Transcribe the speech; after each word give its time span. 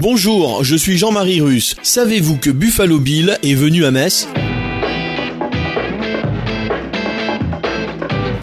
Bonjour, 0.00 0.62
je 0.62 0.76
suis 0.76 0.96
Jean-Marie 0.96 1.40
Russe. 1.40 1.74
Savez-vous 1.82 2.36
que 2.36 2.50
Buffalo 2.50 3.00
Bill 3.00 3.36
est 3.42 3.54
venu 3.54 3.84
à 3.84 3.90
Metz? 3.90 4.28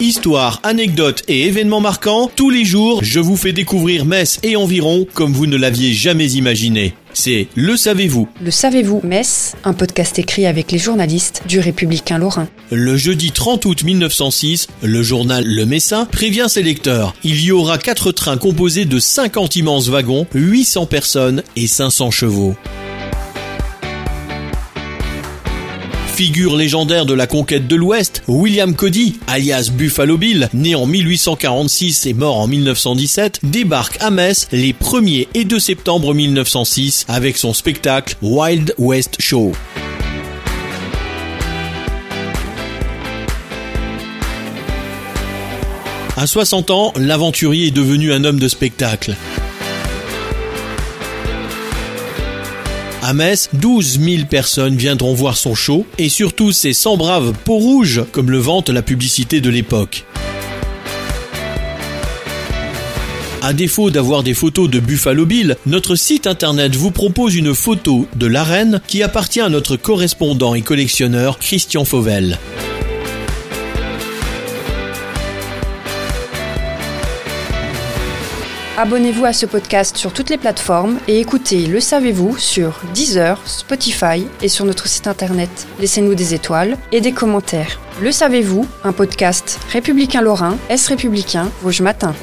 Histoire, 0.06 0.60
anecdotes 0.62 1.24
et 1.26 1.48
événements 1.48 1.80
marquants, 1.80 2.30
tous 2.36 2.48
les 2.48 2.64
jours, 2.64 3.02
je 3.02 3.18
vous 3.18 3.34
fais 3.34 3.50
découvrir 3.50 4.04
Metz 4.04 4.38
et 4.44 4.54
environ 4.54 5.04
comme 5.14 5.32
vous 5.32 5.46
ne 5.46 5.56
l'aviez 5.56 5.92
jamais 5.92 6.30
imaginé. 6.30 6.94
C'est 7.12 7.48
Le 7.56 7.76
Savez-vous 7.76 8.28
Le 8.40 8.52
savez-vous, 8.52 9.00
Metz, 9.02 9.56
un 9.64 9.72
podcast 9.72 10.20
écrit 10.20 10.46
avec 10.46 10.70
les 10.70 10.78
journalistes 10.78 11.42
du 11.48 11.58
Républicain 11.58 12.18
Lorrain. 12.18 12.46
Le 12.70 12.96
jeudi 12.96 13.32
30 13.32 13.64
août 13.64 13.82
1906, 13.82 14.68
le 14.80 15.02
journal 15.02 15.44
Le 15.44 15.66
Messin 15.66 16.04
prévient 16.04 16.46
ses 16.48 16.62
lecteurs. 16.62 17.12
Il 17.24 17.42
y 17.44 17.50
aura 17.50 17.76
quatre 17.76 18.12
trains 18.12 18.36
composés 18.36 18.84
de 18.84 19.00
50 19.00 19.56
immenses 19.56 19.88
wagons, 19.88 20.28
800 20.34 20.86
personnes 20.86 21.42
et 21.56 21.66
500 21.66 22.12
chevaux. 22.12 22.54
Figure 26.16 26.56
légendaire 26.56 27.04
de 27.04 27.12
la 27.12 27.26
conquête 27.26 27.68
de 27.68 27.76
l'Ouest, 27.76 28.22
William 28.26 28.74
Cody, 28.74 29.18
alias 29.26 29.68
Buffalo 29.70 30.16
Bill, 30.16 30.48
né 30.54 30.74
en 30.74 30.86
1846 30.86 32.06
et 32.06 32.14
mort 32.14 32.38
en 32.38 32.46
1917, 32.46 33.40
débarque 33.42 33.98
à 34.00 34.10
Metz 34.10 34.48
les 34.50 34.72
1er 34.72 35.28
et 35.34 35.44
2 35.44 35.58
septembre 35.58 36.14
1906 36.14 37.04
avec 37.08 37.36
son 37.36 37.52
spectacle 37.52 38.16
Wild 38.22 38.72
West 38.78 39.16
Show. 39.20 39.52
À 46.16 46.26
60 46.26 46.70
ans, 46.70 46.94
l'aventurier 46.96 47.66
est 47.66 47.72
devenu 47.72 48.14
un 48.14 48.24
homme 48.24 48.40
de 48.40 48.48
spectacle. 48.48 49.14
À 53.08 53.12
Metz, 53.12 53.50
12 53.52 54.00
000 54.00 54.24
personnes 54.28 54.74
viendront 54.74 55.14
voir 55.14 55.36
son 55.36 55.54
show 55.54 55.86
et 55.96 56.08
surtout 56.08 56.50
ses 56.50 56.72
100 56.72 56.96
braves 56.96 57.34
peaux 57.44 57.58
rouges, 57.58 58.02
comme 58.10 58.32
le 58.32 58.38
vante 58.38 58.68
la 58.68 58.82
publicité 58.82 59.40
de 59.40 59.48
l'époque. 59.48 60.04
À 63.42 63.52
défaut 63.52 63.92
d'avoir 63.92 64.24
des 64.24 64.34
photos 64.34 64.68
de 64.68 64.80
Buffalo 64.80 65.24
Bill, 65.24 65.56
notre 65.66 65.94
site 65.94 66.26
internet 66.26 66.74
vous 66.74 66.90
propose 66.90 67.36
une 67.36 67.54
photo 67.54 68.08
de 68.16 68.26
l'arène 68.26 68.80
qui 68.88 69.04
appartient 69.04 69.40
à 69.40 69.50
notre 69.50 69.76
correspondant 69.76 70.56
et 70.56 70.62
collectionneur 70.62 71.38
Christian 71.38 71.84
Fauvel. 71.84 72.40
Abonnez-vous 78.78 79.24
à 79.24 79.32
ce 79.32 79.46
podcast 79.46 79.96
sur 79.96 80.12
toutes 80.12 80.28
les 80.28 80.36
plateformes 80.36 80.98
et 81.08 81.18
écoutez 81.18 81.66
Le 81.66 81.80
Savez-vous 81.80 82.36
sur 82.36 82.78
Deezer, 82.92 83.40
Spotify 83.46 84.26
et 84.42 84.48
sur 84.48 84.66
notre 84.66 84.86
site 84.86 85.06
internet. 85.06 85.66
Laissez-nous 85.80 86.14
des 86.14 86.34
étoiles 86.34 86.76
et 86.92 87.00
des 87.00 87.12
commentaires. 87.12 87.80
Le 88.02 88.12
Savez-vous, 88.12 88.68
un 88.84 88.92
podcast 88.92 89.58
républicain 89.72 90.20
lorrain, 90.20 90.58
Est 90.68 90.88
républicain, 90.88 91.50
Vosges 91.62 91.80
Matin. 91.80 92.14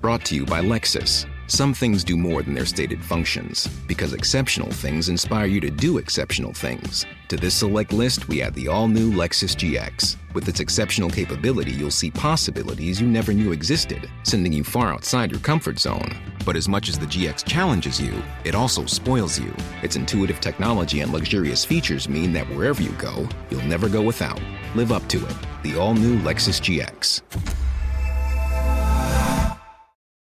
Brought 0.00 0.24
to 0.24 0.34
you 0.34 0.46
by 0.46 0.62
Lexus. 0.62 1.26
Some 1.46 1.74
things 1.74 2.02
do 2.02 2.16
more 2.16 2.42
than 2.42 2.54
their 2.54 2.64
stated 2.64 3.04
functions, 3.04 3.68
because 3.86 4.14
exceptional 4.14 4.70
things 4.70 5.10
inspire 5.10 5.44
you 5.44 5.60
to 5.60 5.68
do 5.68 5.98
exceptional 5.98 6.54
things. 6.54 7.04
To 7.28 7.36
this 7.36 7.54
select 7.54 7.92
list, 7.92 8.26
we 8.28 8.40
add 8.40 8.54
the 8.54 8.68
all 8.68 8.88
new 8.88 9.12
Lexus 9.12 9.54
GX. 9.54 10.16
With 10.34 10.48
its 10.48 10.60
exceptional 10.60 11.10
capability, 11.10 11.72
you'll 11.72 11.90
see 11.90 12.10
possibilities 12.10 13.00
you 13.00 13.06
never 13.06 13.32
knew 13.32 13.52
existed, 13.52 14.08
sending 14.22 14.52
you 14.52 14.64
far 14.64 14.92
outside 14.92 15.30
your 15.30 15.40
comfort 15.40 15.78
zone. 15.78 16.16
But 16.46 16.56
as 16.56 16.68
much 16.68 16.88
as 16.88 16.98
the 16.98 17.06
GX 17.06 17.44
challenges 17.44 18.00
you, 18.00 18.22
it 18.44 18.54
also 18.54 18.86
spoils 18.86 19.38
you. 19.38 19.54
Its 19.82 19.96
intuitive 19.96 20.40
technology 20.40 21.00
and 21.00 21.12
luxurious 21.12 21.64
features 21.64 22.08
mean 22.08 22.32
that 22.32 22.48
wherever 22.48 22.82
you 22.82 22.92
go, 22.92 23.28
you'll 23.50 23.62
never 23.62 23.88
go 23.88 24.02
without. 24.02 24.40
Live 24.74 24.90
up 24.90 25.06
to 25.08 25.18
it. 25.26 25.36
The 25.62 25.76
all 25.76 25.94
new 25.94 26.18
Lexus 26.20 26.60
GX. 26.60 27.61